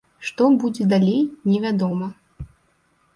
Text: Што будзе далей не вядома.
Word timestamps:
Што 0.27 0.45
будзе 0.61 0.87
далей 0.93 1.21
не 1.49 1.59
вядома. 1.65 2.07